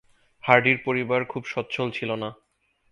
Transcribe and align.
হার্ডির 0.43 0.77
পরিবার 0.85 1.21
খুব 1.25 1.43
সচ্ছল 1.45 1.87
ছিল 1.91 2.09
না। 2.15 2.29